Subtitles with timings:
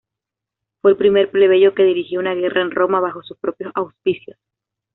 [0.81, 4.35] Fue el primer plebeyo que dirigió una guerra en Roma bajo sus propios auspicios.